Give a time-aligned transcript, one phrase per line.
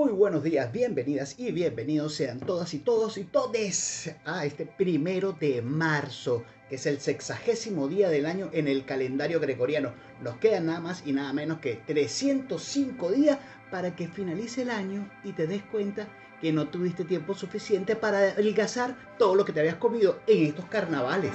[0.00, 5.32] Muy buenos días, bienvenidas y bienvenidos sean todas y todos y todes a este primero
[5.38, 9.92] de marzo, que es el sexagésimo día del año en el calendario gregoriano.
[10.22, 13.40] Nos quedan nada más y nada menos que 305 días
[13.70, 16.08] para que finalice el año y te des cuenta
[16.40, 20.64] que no tuviste tiempo suficiente para adelgazar todo lo que te habías comido en estos
[20.64, 21.34] carnavales.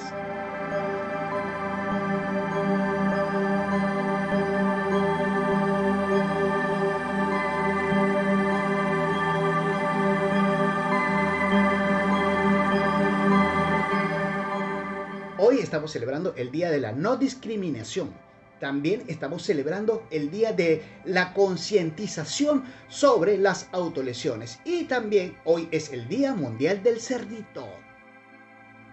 [15.55, 18.13] Hoy estamos celebrando el Día de la No Discriminación.
[18.59, 24.59] También estamos celebrando el Día de la Concientización sobre las autolesiones.
[24.65, 27.69] Y también hoy es el Día Mundial del Cerdito.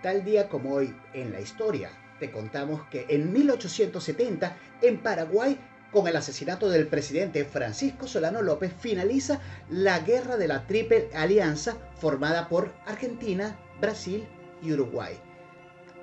[0.05, 5.59] Tal día como hoy en la historia, te contamos que en 1870 en Paraguay
[5.91, 11.77] con el asesinato del presidente Francisco Solano López finaliza la guerra de la Triple Alianza
[11.97, 14.25] formada por Argentina, Brasil
[14.63, 15.19] y Uruguay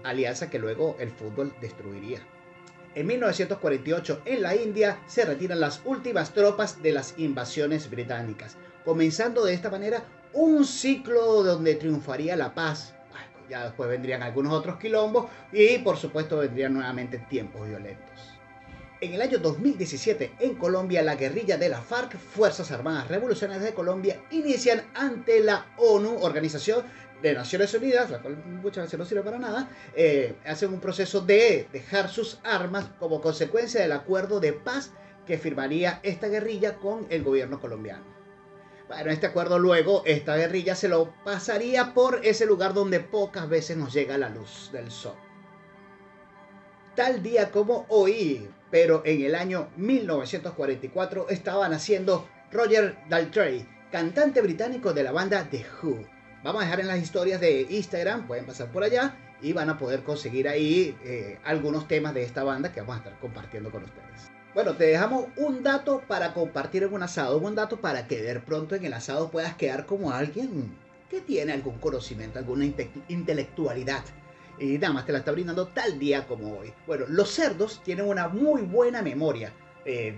[0.04, 2.20] alianza que luego el fútbol destruiría.
[2.96, 9.46] En 1948, en la India, se retiran las últimas tropas de las invasiones británicas, comenzando
[9.46, 12.96] de esta manera un ciclo donde triunfaría la paz.
[13.50, 18.39] Ya después vendrían algunos otros quilombos y por supuesto vendrían nuevamente tiempos violentos.
[19.02, 23.74] En el año 2017, en Colombia, la guerrilla de la FARC, Fuerzas Armadas Revolucionarias de
[23.74, 26.84] Colombia, inician ante la ONU, Organización
[27.22, 31.22] de Naciones Unidas, la cual muchas veces no sirve para nada, eh, hacen un proceso
[31.22, 34.92] de dejar sus armas como consecuencia del acuerdo de paz
[35.26, 38.04] que firmaría esta guerrilla con el gobierno colombiano.
[38.90, 43.78] Bueno, este acuerdo luego, esta guerrilla se lo pasaría por ese lugar donde pocas veces
[43.78, 45.29] nos llega la luz del sol.
[47.00, 54.92] Tal día como hoy, pero en el año 1944, estaba naciendo Roger Daltrey, cantante británico
[54.92, 56.04] de la banda The Who
[56.44, 59.78] Vamos a dejar en las historias de Instagram, pueden pasar por allá y van a
[59.78, 63.86] poder conseguir ahí eh, algunos temas de esta banda que vamos a estar compartiendo con
[63.86, 64.30] ustedes.
[64.54, 68.42] Bueno, te dejamos un dato para compartir en un asado, un dato para que de
[68.42, 70.78] pronto en el asado puedas quedar como alguien
[71.10, 72.66] que tiene algún conocimiento, alguna
[73.08, 74.04] intelectualidad.
[74.60, 76.74] Y nada más te la está brindando tal día como hoy.
[76.86, 79.54] Bueno, los cerdos tienen una muy buena memoria.
[79.86, 80.18] Eh,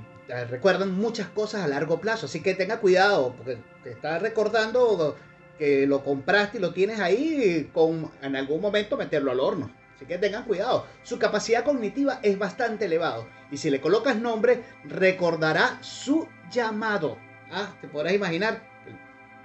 [0.50, 5.16] recuerdan muchas cosas a largo plazo, así que tenga cuidado, porque te está recordando
[5.60, 9.72] que lo compraste y lo tienes ahí con en algún momento meterlo al horno.
[9.96, 10.88] Así que tengan cuidado.
[11.04, 13.28] Su capacidad cognitiva es bastante elevado.
[13.52, 17.20] Y si le colocas nombre, recordará su llamado.
[17.52, 18.71] Ah, te podrás imaginar.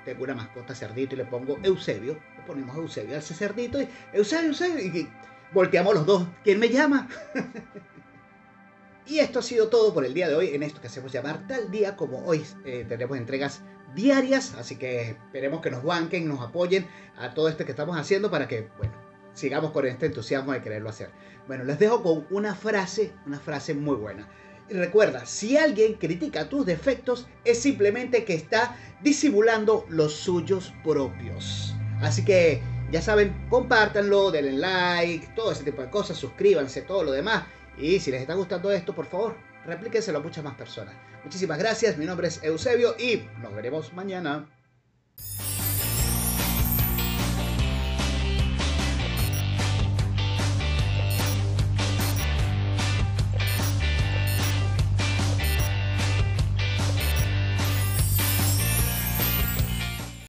[0.06, 2.14] Tengo una mascota cerdito y le pongo Eusebio.
[2.36, 4.78] Le ponemos Eusebio a ese cerdito y Eusebio, Eusebio.
[4.78, 5.08] Y
[5.52, 6.26] volteamos los dos.
[6.44, 7.08] ¿Quién me llama?
[9.08, 11.46] Y esto ha sido todo por el día de hoy en esto que hacemos llamar
[11.46, 12.44] tal día como hoy.
[12.64, 13.62] Eh, tenemos entregas
[13.94, 18.32] diarias, así que esperemos que nos banquen, nos apoyen a todo esto que estamos haciendo
[18.32, 18.92] para que, bueno,
[19.32, 21.10] sigamos con este entusiasmo de quererlo hacer.
[21.46, 24.28] Bueno, les dejo con una frase, una frase muy buena.
[24.68, 31.74] Recuerda, si alguien critica tus defectos, es simplemente que está disimulando los suyos propios.
[32.00, 32.60] Así que,
[32.90, 37.44] ya saben, compártanlo, denle like, todo ese tipo de cosas, suscríbanse, todo lo demás.
[37.78, 40.94] Y si les está gustando esto, por favor, replíquenselo a muchas más personas.
[41.22, 44.48] Muchísimas gracias, mi nombre es Eusebio y nos veremos mañana.